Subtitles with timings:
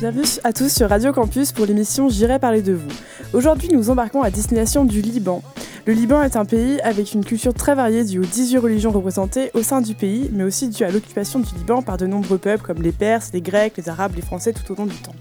[0.00, 2.88] Bienvenue à tous sur Radio Campus pour l'émission J'irai parler de vous.
[3.34, 5.42] Aujourd'hui, nous embarquons à destination du Liban.
[5.86, 9.50] Le Liban est un pays avec une culture très variée due aux 18 religions représentées
[9.54, 12.62] au sein du pays, mais aussi due à l'occupation du Liban par de nombreux peuples
[12.62, 15.14] comme les Perses, les Grecs, les Arabes, les Français tout au long du temps.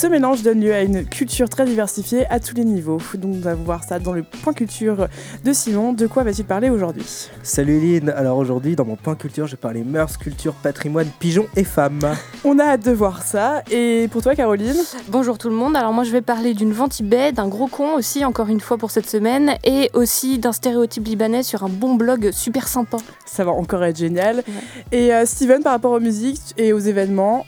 [0.00, 2.96] Ce mélange donne lieu à une culture très diversifiée à tous les niveaux.
[3.18, 5.08] Donc nous allons voir ça dans le point culture
[5.44, 5.92] de Simon.
[5.92, 7.04] De quoi va-t-il parler aujourd'hui?
[7.42, 11.48] Salut Eline, alors aujourd'hui dans mon point culture je vais parler mœurs, culture, patrimoine, pigeons
[11.54, 12.00] et femmes.
[12.46, 13.62] On a hâte de voir ça.
[13.70, 14.74] Et pour toi Caroline?
[15.10, 18.24] Bonjour tout le monde, alors moi je vais parler d'une ventibée, d'un gros con aussi
[18.24, 22.30] encore une fois pour cette semaine, et aussi d'un stéréotype libanais sur un bon blog
[22.32, 22.96] super sympa.
[23.26, 24.44] Ça va encore être génial.
[24.92, 27.44] Et euh, Steven par rapport aux musiques et aux événements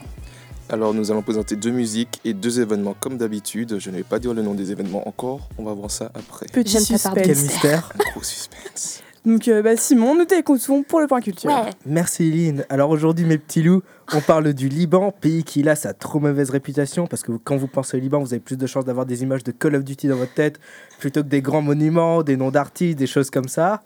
[0.72, 3.78] alors nous allons présenter deux musiques et deux événements comme d'habitude.
[3.78, 6.46] Je ne vais pas dire le nom des événements encore, on va voir ça après.
[6.46, 7.12] Petit suspense.
[7.14, 7.92] Quel mystère.
[7.94, 9.02] Un gros suspense.
[9.26, 11.50] Donc euh, bah, Simon, nous t'écoutons pour le point culture.
[11.84, 12.64] Merci Eline.
[12.70, 13.82] Alors aujourd'hui mes petits loups,
[14.14, 17.68] on parle du Liban, pays qui a sa trop mauvaise réputation parce que quand vous
[17.68, 20.08] pensez au Liban, vous avez plus de chances d'avoir des images de Call of Duty
[20.08, 20.58] dans votre tête
[20.98, 23.82] plutôt que des grands monuments, des noms d'artistes, des choses comme ça.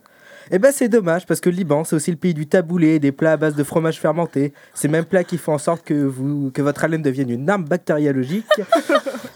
[0.50, 3.12] Et ben c'est dommage parce que le Liban c'est aussi le pays du taboulé, des
[3.12, 4.52] plats à base de fromage fermenté.
[4.74, 7.64] Ces mêmes plats qui font en sorte que, vous, que votre haleine devienne une arme
[7.64, 8.46] bactériologique.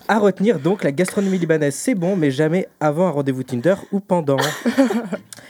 [0.08, 4.00] à retenir donc la gastronomie libanaise c'est bon mais jamais avant un rendez-vous Tinder ou
[4.00, 4.38] pendant.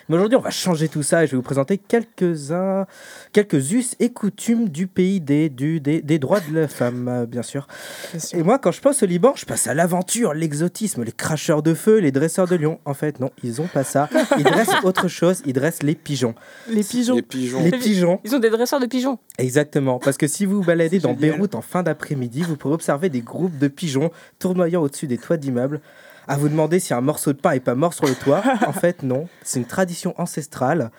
[0.09, 2.87] mais aujourd'hui on va changer tout ça et je vais vous présenter quelques-uns,
[3.33, 7.27] quelques us et coutumes du pays des, du, des, des droits de la femme euh,
[7.27, 7.67] bien sûr.
[8.11, 8.39] Bien sûr.
[8.39, 11.75] Et moi, quand je pense au Liban, je passe à l'aventure, l'exotisme, les cracheurs de
[11.75, 12.79] feu, les dresseurs de lions.
[12.85, 14.09] En fait, non, ils ont pas ça.
[14.39, 16.35] Ils dressent autre chose, ils dressent les pigeons.
[16.69, 17.17] Les pigeons.
[17.17, 17.63] Les pigeons.
[17.65, 19.19] Les pigeons, Ils ont des dresseurs de pigeons.
[19.39, 19.99] exactement.
[19.99, 21.33] Parce que si vous vous baladez dans génial.
[21.33, 25.37] Beyrouth en fin d'après-midi, vous pourrez observer des groupes de pigeons tournoyant au-dessus des toits
[25.37, 25.81] d'immeubles.
[26.29, 28.43] À vous demander si un morceau de pain est pas mort sur le toit.
[28.67, 29.29] En fait, non.
[29.43, 30.91] C'est une tradition ancestrale.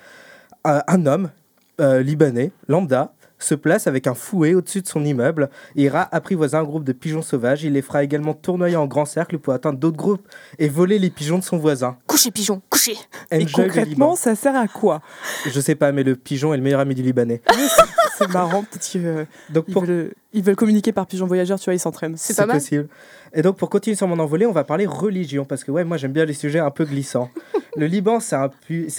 [0.67, 1.29] Euh, un homme
[1.79, 3.13] euh, libanais, lambda,
[3.43, 6.93] se place avec un fouet au-dessus de son immeuble et ira apprivoiser un groupe de
[6.93, 7.63] pigeons sauvages.
[7.63, 10.27] Il les fera également tournoyer en grand cercle pour atteindre d'autres groupes
[10.59, 11.97] et voler les pigeons de son voisin.
[12.07, 12.95] Couchez pigeons, couchez
[13.31, 15.01] Et Enjoy le concrètement, ça sert à quoi?
[15.49, 17.41] Je sais pas, mais le pigeon est le meilleur ami du Libanais.
[18.17, 19.25] C'est marrant, peut-être qu'ils euh,
[19.71, 22.15] pour veulent, ils veulent communiquer par pigeon voyageur, tu vois, ils s'entraînent.
[22.17, 22.57] C'est pas mal.
[22.57, 22.87] possible.
[23.33, 25.97] Et donc, pour continuer sur mon envolée, on va parler religion, parce que ouais, moi
[25.97, 27.29] j'aime bien les sujets un peu glissants.
[27.77, 28.49] le Liban, c'est un,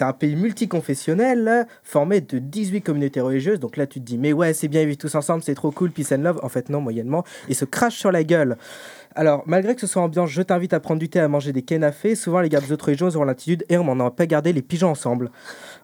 [0.00, 3.60] un pays multiconfessionnel, formé de 18 communautés religieuses.
[3.60, 5.70] Donc là, tu te dis, mais ouais, c'est bien, ils vivent tous ensemble, c'est trop
[5.70, 6.40] cool, peace and love.
[6.42, 7.24] En fait, non, moyennement.
[7.48, 8.56] Ils se crachent sur la gueule.
[9.14, 11.62] Alors, malgré que ce soit ambiance, je t'invite à prendre du thé, à manger des
[11.62, 12.14] kenafés.
[12.14, 14.88] Souvent, les gardes autres religions auront l'attitude et on n'en a pas gardé les pigeons
[14.88, 15.30] ensemble.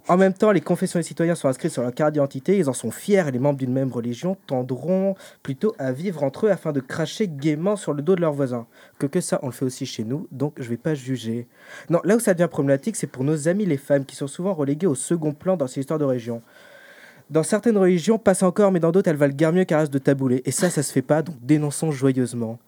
[0.08, 2.72] En même temps, les confessions des citoyens sont inscrits sur leur carte d'identité, ils en
[2.72, 6.72] sont fiers et les membres d'une même religion tendront plutôt à vivre entre eux afin
[6.72, 8.66] de cracher gaiement sur le dos de leurs voisins.
[8.98, 11.46] Que que ça, on le fait aussi chez nous, donc je vais pas juger.
[11.90, 14.54] Non, là où ça devient problématique, c'est pour nos amis les femmes qui sont souvent
[14.54, 16.40] reléguées au second plan dans ces histoires de région.
[17.28, 19.98] Dans certaines religions, passe encore, mais dans d'autres, elles valent guère mieux qu'un reste de
[19.98, 20.40] taboulet.
[20.46, 22.58] Et ça, ça se fait pas, donc dénonçons joyeusement.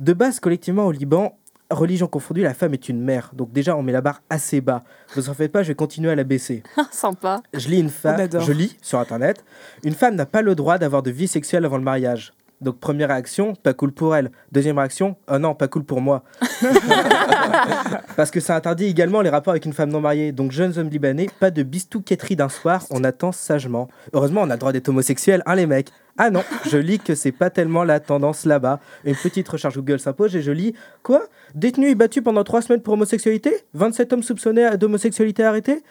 [0.00, 1.38] De base, collectivement au Liban,
[1.70, 3.30] religion confondue, la femme est une mère.
[3.34, 4.84] Donc déjà, on met la barre assez bas.
[5.14, 6.62] Vous en faites pas, je vais continuer à la baisser.
[6.90, 7.42] Sympa.
[7.54, 9.44] Je lis une femme, je lis sur internet,
[9.84, 12.32] une femme n'a pas le droit d'avoir de vie sexuelle avant le mariage.
[12.60, 14.30] Donc première réaction, pas cool pour elle.
[14.52, 16.24] Deuxième réaction, oh non, pas cool pour moi.
[18.16, 20.32] Parce que ça interdit également les rapports avec une femme non mariée.
[20.32, 23.88] Donc jeunes hommes libanais, pas de bistouquetterie d'un soir, on attend sagement.
[24.12, 25.90] Heureusement, on a le droit d'être homosexuel, hein les mecs.
[26.22, 28.78] Ah non, je lis que c'est pas tellement la tendance là-bas.
[29.06, 31.22] Une petite recherche Google s'impose et je lis quoi?
[31.54, 33.54] Détenu et battu pendant trois semaines pour homosexualité?
[33.72, 35.82] 27 hommes soupçonnés d'homosexualité arrêtés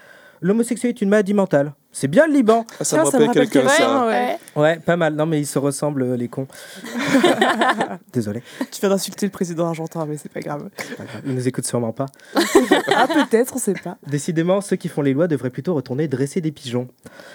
[0.41, 1.73] L'homosexualité est une maladie mentale.
[1.91, 2.63] C'est bien le Liban.
[2.79, 4.05] Ah, ça me ça me rappelle rappelle quelqu'un ça.
[4.05, 4.37] ouais.
[4.55, 5.15] Ouais, pas mal.
[5.15, 6.47] Non, mais ils se ressemblent, euh, les cons.
[8.13, 8.43] Désolé.
[8.71, 10.69] Tu viens d'insulter le président argentin, mais c'est pas grave.
[10.95, 11.23] pas grave.
[11.25, 12.05] Ils nous écoutent sûrement pas.
[12.95, 13.97] Ah, peut-être, on sait pas.
[14.05, 16.87] Décidément, ceux qui font les lois devraient plutôt retourner dresser des pigeons.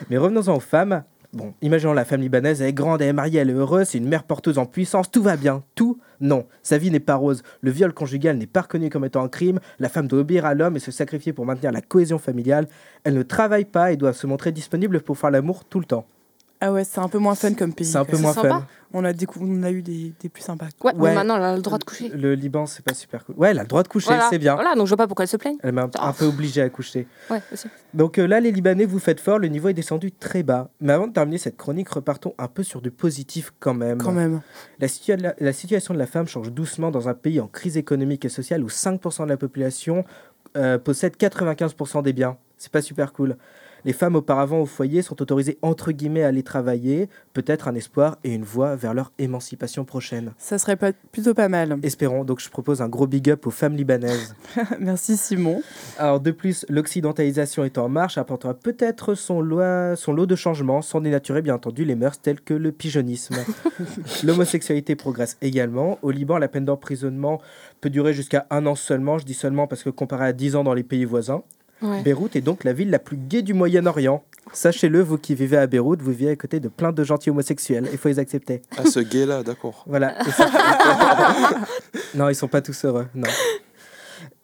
[0.08, 1.02] Mais revenons-en aux femmes.
[1.35, 3.99] Bon, imaginons la femme libanaise, elle est grande, elle est mariée, elle est heureuse, c'est
[3.99, 5.65] une mère porteuse en puissance, tout va bien.
[5.75, 6.47] Tout Non.
[6.63, 7.43] Sa vie n'est pas rose.
[7.61, 9.59] Le viol conjugal n'est pas reconnu comme étant un crime.
[9.81, 12.69] La femme doit obéir à l'homme et se sacrifier pour maintenir la cohésion familiale.
[13.03, 16.07] Elle ne travaille pas et doit se montrer disponible pour faire l'amour tout le temps.
[16.66, 17.87] Ah ouais, c'est un peu moins fun comme pays.
[17.87, 18.49] C'est un peu moins sympa.
[18.49, 18.66] fun.
[18.94, 20.66] On a, décou- on a eu des, des plus sympas.
[20.82, 21.08] Ouais, Ouais.
[21.11, 22.08] mais maintenant elle a le droit de coucher.
[22.11, 23.34] Le Liban, c'est pas super cool.
[23.37, 24.28] Ouais, elle a le droit de coucher, Voilà.
[24.31, 24.55] c'est bien.
[24.55, 25.56] Voilà, donc je vois pas pourquoi elle se plaigne.
[25.62, 27.06] Elle m'a un, un peu obligée à coucher.
[27.28, 27.66] Ouais, aussi.
[27.93, 30.70] Donc euh, là, les Libanais, vous faites fort, le niveau est descendu très bas.
[30.81, 33.99] Mais avant de terminer cette chronique, repartons un peu sur du positif quand même.
[33.99, 34.40] Quand même.
[34.78, 37.76] La, situa- la- la situation de la femme change doucement dans un pays en crise
[37.76, 40.05] économique et sociale où 5% de la population
[40.56, 42.37] euh, possède 95% des biens.
[42.58, 43.37] C'est pas super cool.
[43.85, 48.17] Les femmes auparavant au foyer sont autorisées entre guillemets à aller travailler, peut-être un espoir
[48.25, 50.33] et une voie vers leur émancipation prochaine.
[50.39, 51.79] Ça serait pas, plutôt pas mal.
[51.83, 54.35] Espérons, donc je propose un gros big up aux femmes libanaises.
[54.81, 55.63] Merci Simon.
[55.99, 60.81] Alors de plus, l'occidentalisation est en marche, apportera peut-être son, loi- son lot de changements,
[60.83, 63.37] sans dénaturer bien entendu les mœurs telles que le pigeonnisme.
[64.25, 65.99] L'homosexualité progresse également.
[66.03, 67.41] Au Liban, la peine d'emprisonnement
[67.81, 69.19] peut durer jusqu'à un an seulement.
[69.19, 71.43] Je dis seulement parce que comparé à 10 ans dans les pays voisins,
[71.85, 72.03] Ouais.
[72.03, 74.25] Beyrouth est donc la ville la plus gaie du Moyen-Orient.
[74.53, 77.89] Sachez-le, vous qui vivez à Beyrouth, vous vivez à côté de plein de gentils homosexuels.
[77.93, 78.63] Il faut les accepter.
[78.77, 79.85] À ce gay-là, d'accord.
[79.87, 80.15] Voilà.
[82.15, 83.07] Non, ils sont pas tous heureux.
[83.15, 83.29] Non.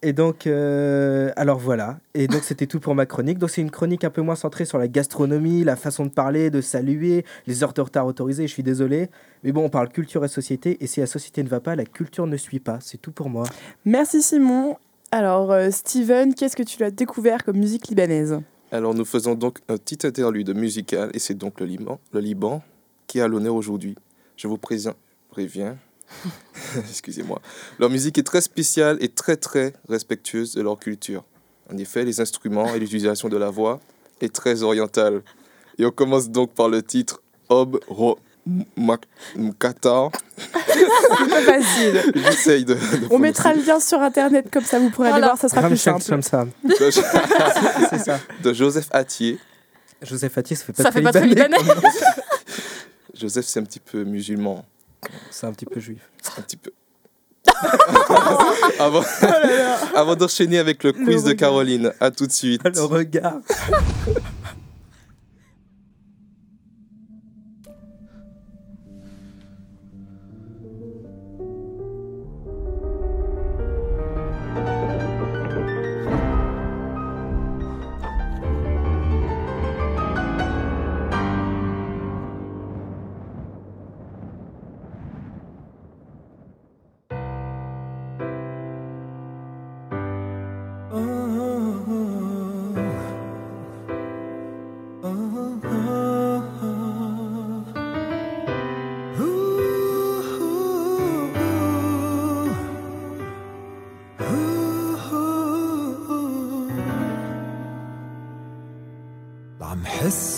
[0.03, 1.99] Et donc, euh, alors voilà.
[2.15, 3.39] Et donc, c'était tout pour ma chronique.
[3.39, 6.51] Donc, c'est une chronique un peu moins centrée sur la gastronomie, la façon de parler,
[6.51, 8.47] de saluer, les heures de retard autorisées.
[8.47, 9.11] Je suis désolé.
[9.45, 10.83] Mais bon, on parle culture et société.
[10.83, 12.79] Et si la société ne va pas, la culture ne suit pas.
[12.81, 13.45] C'est tout pour moi.
[13.85, 14.77] Merci Simon.
[15.13, 18.41] Alors euh, Steven, qu'est-ce que tu as découvert comme musique libanaise
[18.71, 22.63] Alors nous faisons donc un petit interlude musical et c'est donc le Liban, le Liban
[23.07, 23.97] qui a l'honneur aujourd'hui.
[24.37, 24.95] Je vous présien-
[25.31, 25.77] préviens,
[26.89, 27.41] excusez-moi.
[27.79, 31.25] Leur musique est très spéciale et très très respectueuse de leur culture.
[31.73, 33.81] En effet, les instruments et l'utilisation de la voix
[34.21, 35.23] est très orientale.
[35.79, 38.19] Et on commence donc par le titre Ob Ro
[39.37, 40.09] Mkata.
[40.67, 42.13] C'est pas facile.
[42.15, 45.27] J'essaye de, de On mettra le lien sur internet comme ça vous pourrez aller Voilà.
[45.29, 46.03] voir, ça sera plus simple.
[46.03, 46.51] Shamsam.
[46.63, 47.03] prononcer.
[47.91, 48.19] C'est ça.
[48.43, 49.39] de Joseph Attier.
[50.03, 51.57] Joseph Attier, ça fait pas Ça très fait pas libanais.
[53.15, 54.65] Joseph, c'est un petit peu musulman.
[55.31, 56.01] C'est un petit peu juif.
[56.39, 56.71] Un petit peu.
[58.79, 59.03] avant
[59.95, 61.33] avant d'enchaîner avec le quiz de.
[61.33, 62.63] Caroline, à tout de suite.
[62.65, 63.41] Le regard.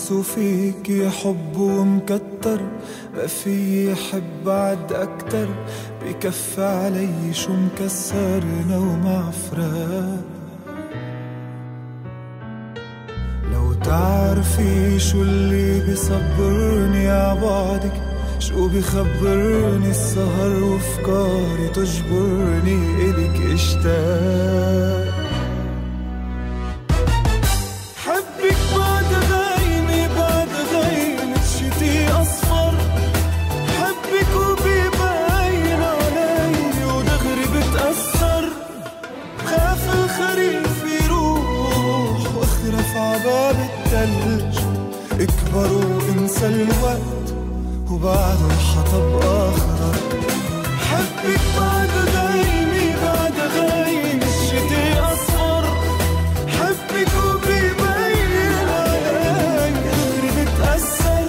[0.03, 2.61] حس فيك حب ومكتر
[3.15, 5.47] ما في حب بعد أكتر.
[6.05, 10.23] بكف علي شو مكسرنا ومع فراق
[13.53, 18.01] لو تعرفي شو اللي بصبرني عبعدك
[18.39, 25.12] شو بخبرني السهر وفكاري تجبرني إلك إشتاق.
[46.43, 47.33] وانسى الوقت
[47.91, 49.95] وبعده الحطب اخضر
[50.79, 55.65] حبك بعد غيمة بعد غيمة شتي أصفر
[56.47, 61.25] حبك وبيبين علي غيري بتأثر.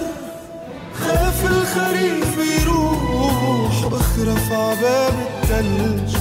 [0.99, 6.15] خاف الخريف يروح وأخرف عباب التلج.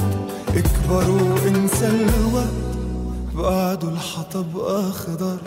[0.57, 2.65] اكبر وانسى الوقت
[3.35, 5.39] بعده الحطب اخضر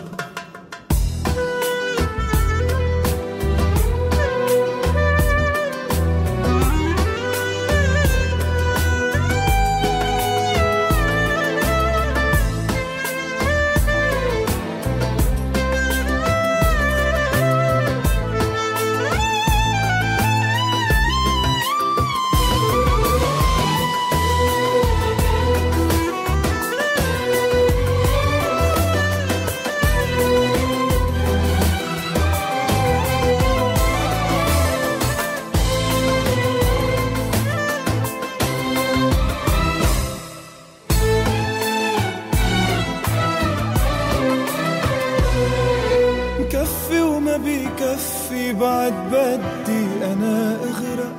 [48.38, 51.12] بعد بدي أنا أغرق.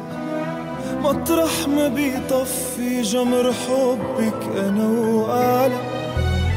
[1.03, 5.77] مطرح ما بيطفي جمر حبك أنا وأعلى.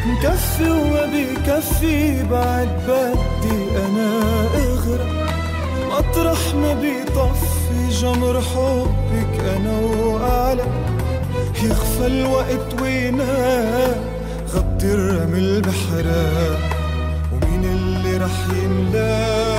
[0.07, 4.21] مكفي وما بيكفي بعد بدي أنا
[4.55, 5.07] أغرق.
[5.91, 10.65] مطرح ما بيطفي جمر حبك أنا وأعلى.
[11.63, 14.01] يخفى الوقت وينام.
[14.55, 16.57] غطي الرمل بحرام.
[17.33, 19.52] ومين مين اللي رح ينلام؟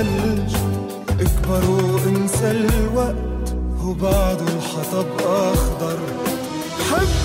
[0.00, 0.54] التلج
[1.20, 3.54] اكبر وانسى الوقت
[3.84, 5.98] وبعده الحطب أخضر.
[6.90, 7.19] حبك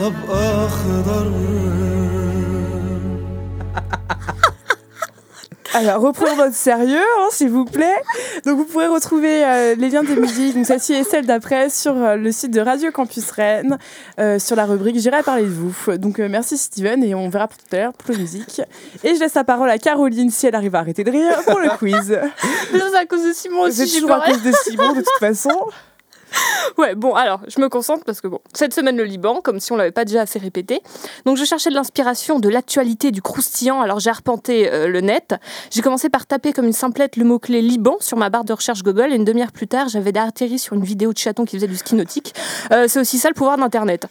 [0.00, 1.26] الحطب أخضر
[5.74, 8.02] Alors, reprenons votre sérieux, hein, s'il vous plaît.
[8.46, 11.94] Donc, vous pourrez retrouver euh, les liens des musiques, donc celle-ci et celle d'après, sur
[11.94, 13.76] euh, le site de Radio Campus Rennes,
[14.18, 15.74] euh, sur la rubrique J'irai parler de vous.
[15.98, 18.62] Donc, euh, merci Steven, et on verra tout à l'heure pour la musique.
[19.04, 21.58] Et je laisse la parole à Caroline, si elle arrive à arrêter de rire, pour
[21.58, 22.18] le quiz.
[22.72, 25.00] C'est à cause de Simon C'est aussi, j'ai toujours à pas cause de Simon, de
[25.02, 25.50] toute façon.
[26.77, 29.71] Ouais, bon, alors, je me concentre parce que, bon, cette semaine, le Liban, comme si
[29.71, 30.81] on l'avait pas déjà assez répété.
[31.25, 33.81] Donc, je cherchais de l'inspiration, de l'actualité, du croustillant.
[33.81, 35.35] Alors, j'ai arpenté euh, le net.
[35.69, 38.83] J'ai commencé par taper comme une simplette le mot-clé Liban sur ma barre de recherche
[38.83, 39.11] Google.
[39.11, 41.75] Et une demi-heure plus tard, j'avais atterri sur une vidéo de chaton qui faisait du
[41.75, 42.33] ski nautique.
[42.71, 44.07] Euh, C'est aussi ça le pouvoir d'Internet.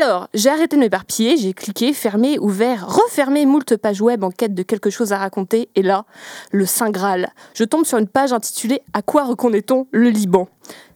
[0.00, 1.36] Alors, j'ai arrêté de m'éparpiller.
[1.36, 5.70] J'ai cliqué, fermé, ouvert, refermé moult pages web en quête de quelque chose à raconter.
[5.74, 6.04] Et là,
[6.50, 7.30] le Saint Graal.
[7.54, 10.48] Je tombe sur une page intitulée À quoi reconnaît-on le Liban?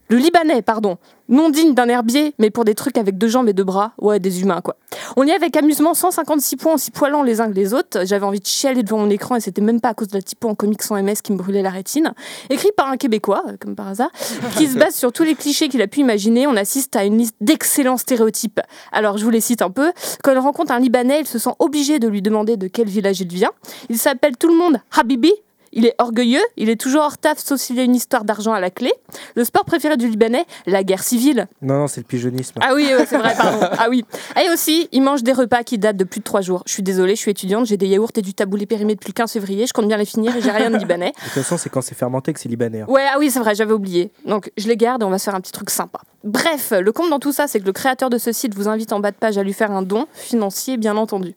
[0.09, 0.99] Le Libanais, pardon.
[1.29, 3.93] Non digne d'un herbier, mais pour des trucs avec deux jambes et deux bras.
[3.99, 4.77] Ouais, des humains, quoi.
[5.17, 8.05] On y est avec amusement 156 points en s'y poilant les uns que les autres.
[8.05, 10.23] J'avais envie de chialer devant mon écran et c'était même pas à cause de la
[10.23, 12.15] typo en comics sans MS qui me brûlait la rétine.
[12.51, 14.11] Écrit par un Québécois, euh, comme par hasard,
[14.57, 16.47] qui se base sur tous les clichés qu'il a pu imaginer.
[16.47, 18.61] On assiste à une liste d'excellents stéréotypes.
[18.93, 19.93] Alors, je vous les cite un peu.
[20.23, 23.21] Quand il rencontre un Libanais, il se sent obligé de lui demander de quel village
[23.21, 23.51] il vient.
[23.89, 25.33] Il s'appelle tout le monde Habibi,
[25.73, 28.53] il est orgueilleux, il est toujours hors taf sauf s'il y a une histoire d'argent
[28.53, 28.93] à la clé.
[29.35, 31.47] Le sport préféré du Libanais, la guerre civile.
[31.63, 32.59] Non, non, c'est le pigeonnisme.
[32.63, 33.67] Ah oui, c'est vrai, pardon.
[33.79, 34.05] Ah oui.
[34.43, 36.63] Et aussi, il mange des repas qui datent de plus de trois jours.
[36.67, 39.13] Je suis désolée, je suis étudiante, j'ai des yaourts et du taboulé périmé depuis le
[39.15, 41.13] 15 février, je compte bien les finir et j'ai rien de libanais.
[41.17, 42.83] De toute façon, c'est quand c'est fermenté que c'est libanais.
[42.83, 42.87] hein.
[42.89, 44.11] Ouais, ah oui, c'est vrai, j'avais oublié.
[44.25, 46.01] Donc, je les garde et on va se faire un petit truc sympa.
[46.27, 48.93] Bref, le compte dans tout ça, c'est que le créateur de ce site vous invite
[48.93, 51.37] en bas de page à lui faire un don, financier bien entendu.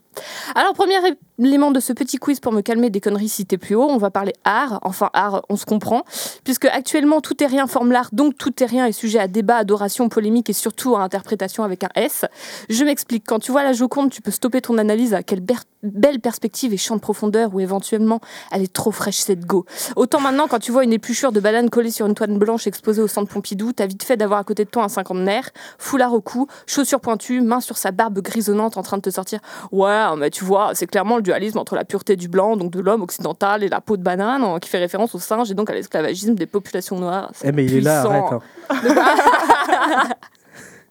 [0.55, 0.95] Alors, premier
[1.37, 4.09] élément de ce petit quiz pour me calmer des conneries citées plus haut, on va
[4.09, 4.79] parler art.
[4.81, 6.03] Enfin, art, on se comprend.
[6.43, 9.57] Puisque actuellement, tout est rien forme l'art, donc tout est rien est sujet à débat,
[9.57, 12.25] adoration, polémique et surtout à interprétation avec un S.
[12.69, 13.23] Je m'explique.
[13.27, 15.43] Quand tu vois la Joconde, tu peux stopper ton analyse à quelle
[15.83, 18.19] belle perspective et champ de profondeur ou éventuellement
[18.51, 19.65] elle est trop fraîche cette go.
[19.95, 23.01] Autant maintenant, quand tu vois une épluchure de banane collée sur une toile blanche exposée
[23.01, 26.21] au centre Pompidou, t'as vite fait d'avoir à côté de toi un cinquantenaire, foulard au
[26.21, 29.39] cou, chaussures pointues, main sur sa barbe grisonnante en train de te sortir.
[29.71, 32.79] Ouais, mais tu vois, c'est clairement le dualisme entre la pureté du blanc, donc de
[32.79, 35.69] l'homme occidental, et la peau de banane, hein, qui fait référence au singe et donc
[35.69, 37.31] à l'esclavagisme des populations noires.
[37.43, 38.23] Eh, mais il est là, arrête.
[38.31, 38.39] hein.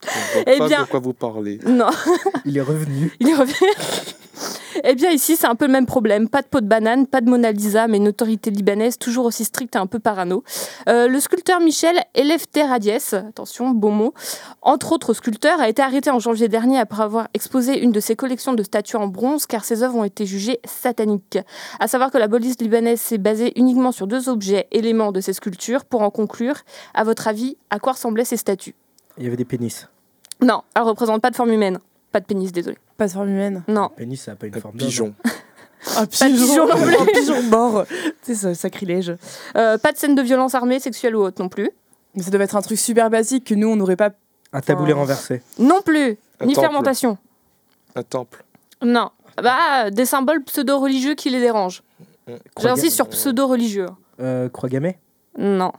[0.03, 1.59] Je vois Eh pas bien- de quoi vous parlez.
[1.67, 1.89] Non.
[2.45, 3.13] Il est revenu.
[3.21, 3.69] Il est revenu.
[4.85, 6.29] Eh bien, ici, c'est un peu le même problème.
[6.29, 9.45] Pas de peau de banane, pas de Mona Lisa, mais une autorité libanaise toujours aussi
[9.45, 10.45] stricte et un peu parano.
[10.89, 14.15] Euh, le sculpteur Michel Eleftheriades, attention, bon mot,
[14.63, 18.15] entre autres sculpteurs, a été arrêté en janvier dernier après avoir exposé une de ses
[18.15, 21.39] collections de statues en bronze, car ses œuvres ont été jugées sataniques.
[21.81, 25.33] À savoir que la police libanaise s'est basée uniquement sur deux objets, éléments de ces
[25.33, 25.85] sculptures.
[25.87, 26.55] Pour en conclure,
[26.95, 28.77] à votre avis, à quoi ressemblaient ces statues?
[29.19, 29.89] Il y avait des pénis.
[30.41, 31.79] Non, elles ne représentent pas de forme humaine.
[32.13, 32.79] Pas de pénis, désolé.
[32.97, 33.63] Pas de forme humaine.
[33.69, 33.91] Non.
[33.97, 35.15] Pénis, ça n'a pas une Un forme pigeon.
[35.97, 37.85] Un pigeon un pigeon mort.
[38.23, 39.15] C'est ça, sacrilège.
[39.57, 41.71] Euh, pas de scène de violence armée, sexuelle ou autre non plus.
[42.15, 44.11] Mais ça devait être un truc super basique que nous, on n'aurait pas.
[44.53, 45.43] Un taboulé Enfin, renversé.
[45.59, 46.17] Non plus.
[46.41, 46.67] Un Ni temple.
[46.69, 47.19] fermentation.
[47.95, 48.45] Un temple.
[48.83, 49.11] Non.
[49.43, 51.83] Bah, des symboles pseudo-religieux qui les dérangent.
[52.55, 53.87] Croix J'insiste sur pseudo-religieux.
[54.21, 54.99] Euh, croix gammée?
[55.39, 55.73] Non.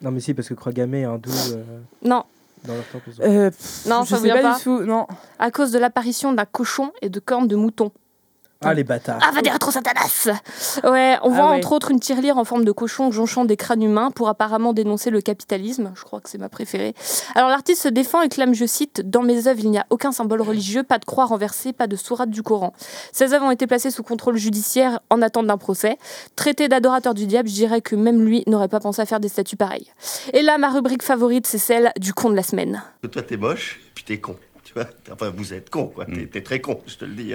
[0.00, 1.62] Non, mais si, parce que croix gammée, hindou, euh,
[2.02, 2.24] Non.
[2.64, 3.10] dans leur temple.
[3.12, 4.80] ils ont- Euh, pff, Non, je ça vous vient pas, pas du tout.
[4.82, 5.06] Non.
[5.38, 7.90] À cause de l'apparition d'un cochon et de cornes de mouton.
[8.60, 9.20] Ah, les bâtards.
[9.22, 10.28] Ah, va des rétro Satanas
[10.82, 11.58] Ouais, on voit Ah ouais.
[11.58, 15.10] entre autres une tirelire en forme de cochon jonchant des crânes humains pour apparemment dénoncer
[15.10, 15.92] le capitalisme.
[15.94, 16.92] Je crois que c'est ma préférée.
[17.36, 20.10] Alors l'artiste se défend et clame, je cite, Dans mes œuvres, il n'y a aucun
[20.10, 22.72] symbole religieux, pas de croix renversée, pas de sourate du Coran.
[23.12, 25.96] Ces œuvres ont été placées sous contrôle judiciaire en attente d'un procès.
[26.34, 29.28] Traité d'adorateur du diable, je dirais que même lui n'aurait pas pensé à faire des
[29.28, 29.86] statues pareilles.
[30.32, 32.82] Et là, ma rubrique favorite, c'est celle du con de la semaine.
[33.12, 34.36] Toi t'es moche, puis t'es con.
[34.64, 36.04] Tu vois Enfin, vous êtes con, quoi.
[36.06, 37.34] T'es- T'es très con, je te le dis.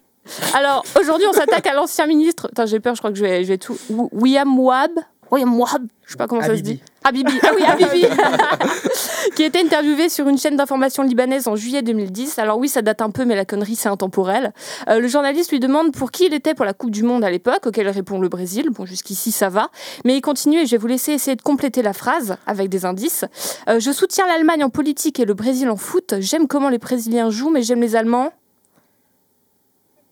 [0.54, 2.48] Alors, aujourd'hui, on s'attaque à l'ancien ministre.
[2.52, 3.78] Attends, j'ai peur, je crois que je vais, je vais tout.
[3.90, 4.92] Wi- William Wahab.
[5.32, 5.88] William Wahab.
[6.06, 6.80] Je sais pas comment ça se dit.
[7.04, 7.34] Habibi.
[7.42, 8.06] Ah oui, Habibi.
[9.36, 12.38] qui a été interviewé sur une chaîne d'information libanaise en juillet 2010.
[12.40, 14.54] Alors oui, ça date un peu, mais la connerie, c'est intemporel.
[14.90, 17.32] Euh, le journaliste lui demande pour qui il était pour la Coupe du Monde à
[17.32, 18.68] l'époque, auquel répond le Brésil.
[18.70, 19.70] Bon, jusqu'ici, ça va.
[20.06, 22.86] Mais il continue et je vais vous laisser essayer de compléter la phrase avec des
[22.86, 23.26] indices.
[23.70, 26.16] Euh, je soutiens l'Allemagne en politique et le Brésil en foot.
[26.20, 28.32] J'aime comment les Brésiliens jouent, mais j'aime les Allemands.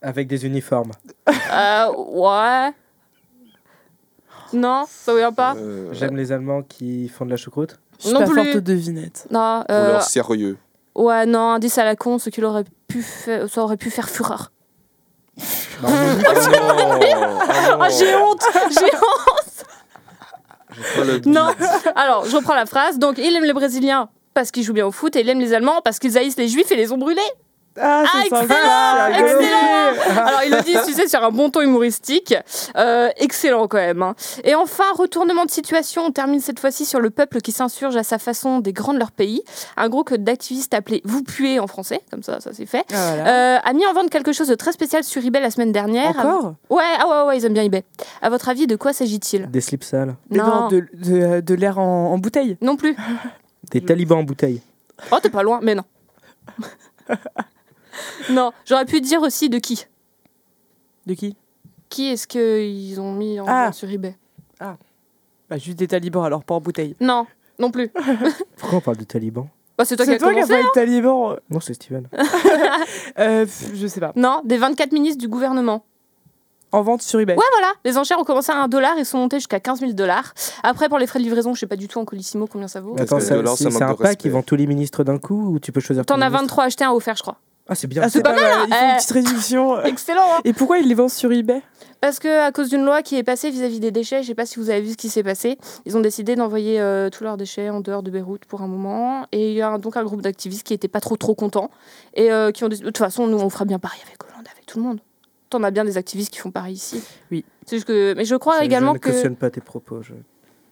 [0.02, 0.92] Avec des uniformes.
[1.28, 2.72] Euh, ouais.
[4.54, 5.54] Non, ça vient pas.
[5.56, 7.80] Euh, J'aime les Allemands qui font de la choucroute.
[8.00, 8.52] Je suis Non pas plus.
[8.54, 9.28] forte devinette.
[9.32, 10.58] Non, euh, leur sérieux.
[10.96, 14.10] ouais, non, indice à la con, ce qu'il aurait pu faire, ça aurait pu faire
[14.10, 14.52] fureur.
[15.84, 19.66] Ah non, ah Ah, j'ai honte, j'ai honte.
[20.96, 21.48] Pas le- Non.
[21.96, 23.00] Alors, je reprends la phrase.
[23.00, 25.54] Donc, il aime les Brésiliens parce qu'ils jouent bien au foot et il aime les
[25.54, 27.22] Allemands parce qu'ils haïssent les Juifs et les ont brûlés.
[27.80, 30.26] Ah, Ah, c'est excellent, excellent.
[30.28, 32.36] Alors, ils le disent, tu sais, sur un bon ton humoristique.
[32.76, 34.02] Euh, excellent quand même.
[34.02, 34.14] hein.
[34.44, 36.04] Et enfin, retournement de situation.
[36.06, 39.00] On termine cette fois-ci sur le peuple qui s'insurge à sa façon des grands de
[39.00, 39.42] leur pays.
[39.78, 42.86] Un groupe d'activistes appelé Vous puez en français, comme ça, ça c'est fait.
[42.94, 43.56] Ah, voilà.
[43.56, 46.10] Euh, a mis en vente quelque chose de très spécial sur eBay la semaine dernière.
[46.20, 46.56] Encore?
[46.70, 47.84] Ouais, ah ouais, ouais, ils aiment bien eBay.
[48.22, 49.50] À votre avis, de quoi s'agit-il?
[49.50, 50.16] Des slips sales.
[50.30, 52.58] Non, non, de, de, de l'air en, en bouteille?
[52.62, 52.96] non plus.
[53.72, 54.62] Des talibans en bouteille.
[55.12, 55.84] Oh, t'es pas loin, mais non.
[58.30, 59.86] non, j'aurais pu dire aussi de qui.
[61.06, 61.36] De qui
[61.90, 63.66] Qui est-ce qu'ils ont mis en Ah.
[63.66, 64.16] vente sur eBay
[64.60, 66.96] Bah, juste des talibans, alors pas en bouteille.
[67.02, 67.26] Non,
[67.60, 67.90] non plus.
[68.58, 70.62] Pourquoi on parle de talibans Bah, c'est toi qui as C'est toi qui as commencé.
[70.64, 71.36] pas le taliban.
[71.50, 72.08] Non, c'est Steven.
[73.20, 74.12] Euh, pff, je sais pas.
[74.16, 75.84] Non, des 24 ministres du gouvernement.
[76.72, 77.36] En vente sur eBay.
[77.36, 77.74] Ouais, voilà.
[77.84, 80.34] Les enchères ont commencé à 1 dollar et sont montées jusqu'à 15 000 dollars.
[80.64, 82.80] Après, pour les frais de livraison, je sais pas du tout en colissimo combien ça
[82.80, 82.96] vaut.
[82.98, 84.30] Attends, que ça- là, ça c'est manque c'est un pack, respect.
[84.30, 86.64] ils vendent tous les ministres d'un coup ou tu peux choisir T'en as ministre 23
[86.66, 87.38] achetés, un offert, je crois.
[87.72, 88.02] Ah, c'est bien.
[88.04, 88.68] Ah, c'est pas, mal.
[88.68, 88.90] Ils font Eh.
[88.92, 89.82] une petite réduction.
[89.86, 91.62] Excellent, hein Et pourquoi ils les vendent sur eBay?
[92.02, 94.46] Parce que à cause d'une loi qui est passée vis-à-vis des déchets, je sais pas
[94.46, 97.38] si vous avez vu ce qui s'est passé, ils ont décidé d'envoyer euh, tous leurs
[97.38, 99.26] déchets en dehors de Beyrouth pour un moment.
[99.32, 101.70] Et il y a donc un groupe d'activistes qui était pas trop trop contents
[102.14, 104.48] et euh, qui ont décidé- de toute façon nous on fera bien pareil avec Hollande,
[104.52, 105.00] avec tout le monde.
[105.50, 107.02] T'en as bien des activistes qui font pareil ici.
[107.32, 107.46] Oui.
[107.68, 110.02] C'est juste que, mais je crois Je- également je ne que cautionne pas tes propos.
[110.02, 110.14] Je...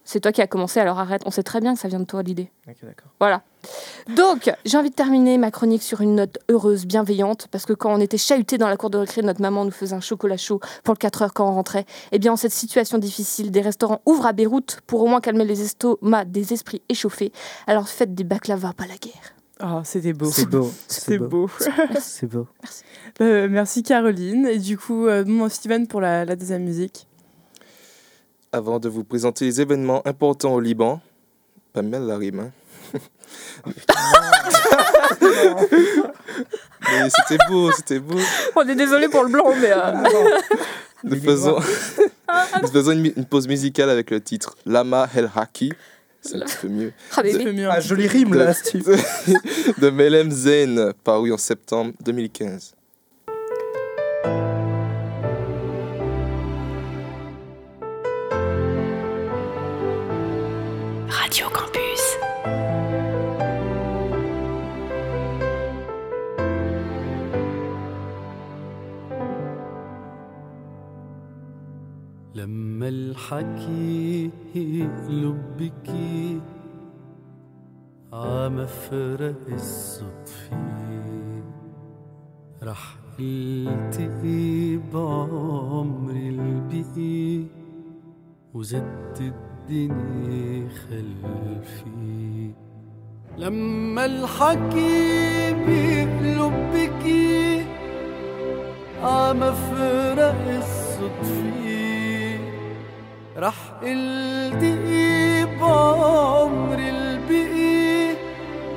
[0.04, 0.80] c'est toi qui as commencé.
[0.80, 2.50] Alors arrête, on sait très bien que ça vient de toi l'idée.
[2.68, 3.08] Ok, d'accord.
[3.20, 3.42] Voilà.
[4.16, 7.92] Donc, j'ai envie de terminer ma chronique sur une note heureuse, bienveillante, parce que quand
[7.92, 10.60] on était chahuté dans la cour de récré, notre maman nous faisait un chocolat chaud
[10.84, 11.86] pour le 4 heures quand on rentrait.
[12.12, 15.44] Eh bien, en cette situation difficile, des restaurants ouvrent à Beyrouth pour au moins calmer
[15.44, 17.32] les estomacs des esprits échauffés.
[17.66, 19.34] Alors faites des baklava, pas la guerre.
[19.62, 20.30] Oh, c'était beau.
[20.30, 20.70] C'est beau.
[20.88, 21.50] C'est beau.
[22.00, 22.46] C'est beau.
[23.20, 24.46] Euh, merci Caroline.
[24.46, 27.06] Et du coup, euh, mon Steven pour la, la deuxième musique.
[28.52, 31.00] Avant de vous présenter les événements importants au Liban,
[31.74, 32.50] pas mal la rime, hein.
[36.90, 38.18] Mais c'était beau, c'était beau.
[38.56, 39.72] On est désolé pour le blanc, mais.
[39.72, 40.38] euh,
[41.04, 41.58] Nous faisons,
[42.62, 45.72] nous faisons une, pause musicale avec le titre Lama El Haki.
[46.20, 46.92] C'est un petit peu mieux.
[47.16, 47.22] Ah.
[47.24, 47.68] C'est mieux.
[47.70, 48.84] Ah, jolie rime là, Steve.
[49.78, 52.74] De Melem Zain, paru en septembre 2015.
[72.90, 75.38] الحكي يقلب
[78.12, 80.56] عم فرق الصدفة
[82.62, 87.44] رح التقي بعمري البقي
[88.54, 92.50] وزدت الدنيا خلفي.
[93.38, 97.64] لما الحكي بيقلب بكي
[99.02, 101.49] عم فرق الصدفة
[103.36, 108.16] رح التقي بعمر البقي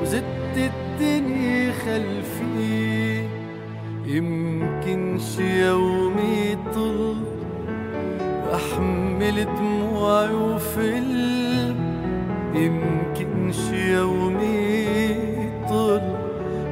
[0.02, 3.28] وزدت الدنيا خلفي.
[4.06, 7.16] يمكن شي يومي طل
[8.48, 11.76] وأحمل دموعي وفل.
[12.54, 14.86] يمكن شي يومي
[15.70, 16.02] طل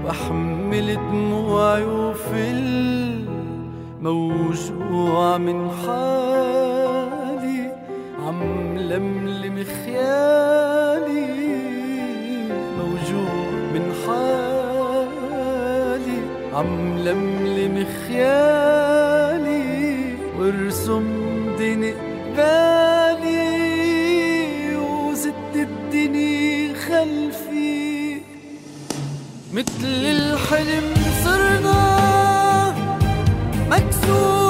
[0.05, 3.25] وأحمل دموعي وفل.
[4.01, 6.90] موجوع من حال
[8.77, 11.32] لملم خيالي
[12.77, 15.41] موجود من حالي.
[16.54, 17.75] عم لملم
[18.08, 19.69] خيالي
[20.39, 21.08] وارسم
[21.60, 21.93] دني
[22.36, 23.45] بالي
[24.75, 28.21] وزد الدني خلفي.
[29.54, 30.88] مثل الحلم
[31.23, 31.82] صرنا
[33.69, 34.40] مكسور.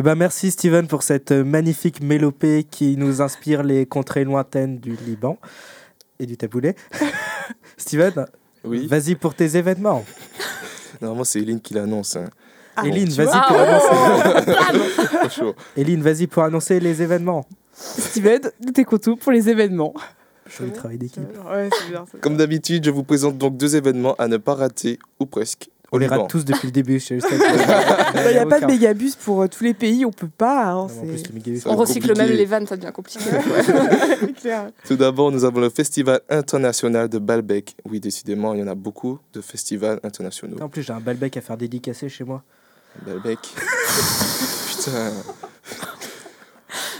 [0.00, 4.78] Eh ben merci Steven pour cette euh, magnifique mélopée qui nous inspire les contrées lointaines
[4.78, 5.36] du Liban
[6.18, 6.74] et du Taboulet.
[7.76, 8.24] Steven,
[8.64, 8.86] Oui.
[8.86, 10.06] vas-y pour tes événements.
[11.02, 12.16] Normalement, c'est Eline qui l'annonce.
[12.16, 12.30] Hein.
[12.76, 14.52] Ah, Eline, vas-y pour annoncer.
[15.36, 15.54] Chaud.
[15.76, 17.44] Eline, vas-y pour annoncer les événements.
[17.74, 19.92] Steven, nous t'écoutons pour les événements.
[20.46, 21.28] Joli travail d'équipe.
[21.46, 21.68] Ouais,
[22.22, 25.68] Comme d'habitude, je vous présente donc deux événements à ne pas rater, ou presque.
[25.92, 27.00] On les rate tous depuis le début.
[27.00, 28.26] je sais juste bien.
[28.26, 30.72] Il n'y a pas de mégabus pour euh, tous les pays, on peut pas.
[30.72, 30.86] hein,
[31.66, 33.18] On recycle même les vannes, ça devient compliqué.
[34.86, 37.74] Tout d'abord, nous avons le Festival international de Balbec.
[37.88, 40.56] Oui, décidément, il y en a beaucoup de festivals internationaux.
[40.60, 42.42] En plus, j'ai un balbec à faire dédicacer chez moi.
[43.04, 43.38] Balbec.
[44.68, 45.12] Putain.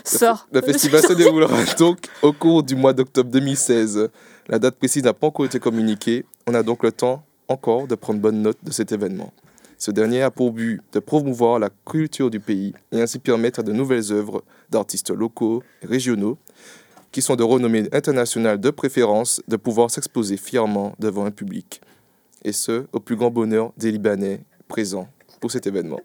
[0.05, 0.49] Sors.
[0.53, 4.09] Le festival se déroulera donc au cours du mois d'octobre 2016.
[4.49, 6.25] La date précise n'a pas encore été communiquée.
[6.49, 9.33] On a donc le temps encore de prendre bonne note de cet événement.
[9.77, 13.63] Ce dernier a pour but de promouvoir la culture du pays et ainsi permettre à
[13.63, 16.39] de nouvelles œuvres d'artistes locaux et régionaux
[17.13, 21.81] qui sont de renommée internationale de préférence de pouvoir s'exposer fièrement devant un public.
[22.45, 25.09] Et ce, au plus grand bonheur des Libanais présents
[25.41, 26.01] pour cet événement.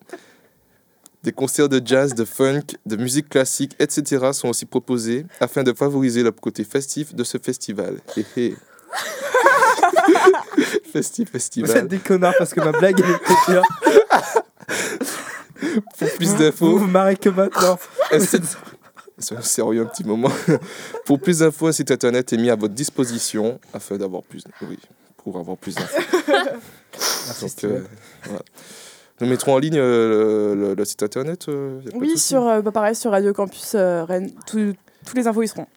[1.24, 4.32] Des concerts de jazz, de funk, de musique classique, etc.
[4.32, 8.00] sont aussi proposés afin de favoriser le côté festif de ce festival.
[8.38, 8.56] Hé.
[10.94, 11.78] Festif Vous festival.
[11.78, 13.62] êtes des connards parce que ma blague elle était bien.
[15.98, 17.78] Pour plus Vous d'infos, vous marrez que maintenant.
[18.12, 18.58] un site-
[19.18, 20.30] Soyons sérieux un petit moment.
[21.06, 24.44] Pour plus d'infos, un site internet est mis à votre disposition afin d'avoir plus.
[24.64, 24.78] Oui,
[25.24, 26.02] pour avoir plus d'infos.
[26.94, 27.76] Merci, Donc, Steven.
[27.78, 27.84] euh,
[28.26, 28.42] voilà.
[29.22, 31.46] Nous mettrons en ligne euh, le, le- le site internet.
[31.48, 34.74] euh, Oui, sur, euh, bah, pareil, sur Radio Campus euh, Rennes, tout-
[35.06, 35.68] tous les infos y seront.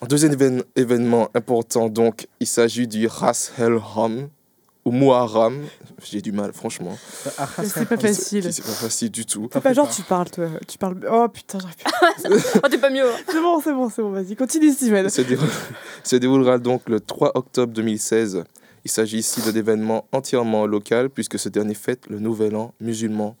[0.00, 4.28] En deuxième évén- événement important, donc, il s'agit du Ras El Ham,
[4.86, 5.62] ou Muharram.
[6.02, 6.96] J'ai du mal, franchement.
[7.36, 8.50] Ah, C'est pas facile.
[8.50, 9.50] C'est pas facile du tout.
[9.52, 10.48] C'est pas genre tu parles, toi.
[10.66, 11.06] Tu parles.
[11.10, 12.60] Oh putain, j'arrive plus.
[12.64, 13.06] Oh, t'es pas mieux.
[13.06, 13.14] hein.
[13.28, 15.10] C'est bon, c'est bon, c'est bon, vas-y, continue, Steven.
[15.10, 15.50] Se, déroule-
[16.02, 18.44] se déroulera donc le 3 octobre 2016.
[18.86, 23.36] Il s'agit ici d'un événement entièrement local, puisque ce dernier fête le nouvel an musulman.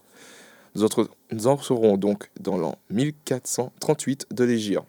[0.74, 4.82] Nous, entre- nous en serons donc dans l'an 1438 de l'Égypte.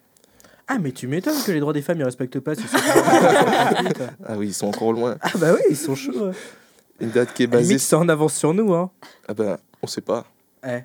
[0.74, 2.56] Ah, mais tu m'étonnes que les droits des femmes ils respectent pas.
[2.56, 2.78] si c'est-
[4.26, 5.18] Ah oui, ils sont encore loin.
[5.22, 6.28] ah, bah oui, ils sont chauds.
[6.28, 6.32] ouais.
[7.02, 7.78] Une date qui est basée.
[7.78, 8.74] c'est en avance sur nous.
[8.74, 8.90] Hein.
[9.28, 10.26] Ah ben, on sait pas.
[10.66, 10.80] Eh.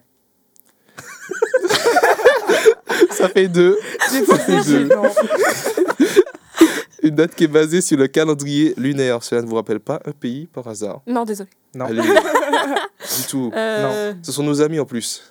[3.10, 3.78] Ça fait deux.
[4.26, 4.88] Pas fait deux.
[7.02, 9.22] Une date qui est basée sur le calendrier lunaire.
[9.22, 11.02] Cela ne vous rappelle pas un pays par hasard?
[11.06, 11.50] Non, désolé.
[11.74, 11.84] Non.
[11.84, 12.00] Allez.
[12.02, 13.52] du tout.
[13.54, 15.22] Euh, Ce sont nos amis en plus.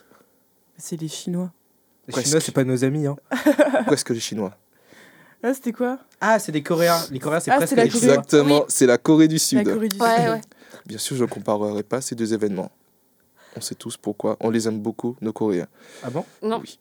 [0.77, 1.51] C'est les Chinois.
[2.07, 2.27] Les Presque.
[2.27, 3.07] Chinois, c'est pas nos amis.
[3.07, 3.15] Hein.
[3.87, 4.55] Presque les Chinois.
[5.43, 5.99] Ah, c'était quoi?
[6.21, 6.99] Ah, c'est des Coréens.
[7.11, 7.99] Les Coréens, c'est Ah, presque la les Corée.
[8.01, 8.15] Chinois.
[8.15, 8.65] Exactement, Oui.
[8.67, 9.63] c'est la Corée du La Sud.
[9.63, 10.01] Corée du Sud.
[10.03, 10.41] ouais.
[10.85, 12.71] Bien sûr, je ne comparerai pas ces deux événements.
[13.57, 14.37] On sait tous pourquoi.
[14.39, 15.67] On les aime beaucoup, nos Coréens.
[16.03, 16.25] Ah bon?
[16.41, 16.59] Non.
[16.61, 16.77] Oui.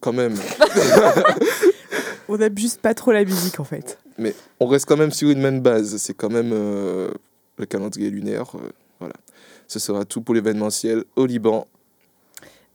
[0.00, 0.34] Quand même.
[2.28, 3.98] On aime juste pas trop la musique en fait.
[4.18, 5.96] Mais on reste quand même sur une même base.
[5.96, 7.10] C'est quand même euh,
[7.56, 8.54] le calendrier lunaire.
[8.56, 8.68] euh,
[9.00, 9.14] voilà.
[9.66, 11.66] Ce sera tout pour l'événementiel au Liban.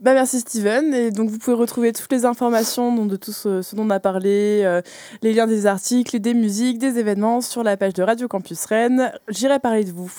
[0.03, 0.93] Bah merci Steven.
[0.93, 3.89] Et donc vous pouvez retrouver toutes les informations dont- de tout ce, ce dont on
[3.89, 4.81] a parlé, euh,
[5.21, 9.11] les liens des articles, des musiques, des événements sur la page de Radio Campus Rennes.
[9.29, 10.11] J'irai parler de vous.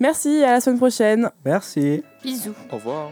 [0.00, 1.30] Merci, à la semaine prochaine.
[1.44, 2.02] Merci.
[2.22, 2.54] Bisous.
[2.72, 3.10] Au revoir.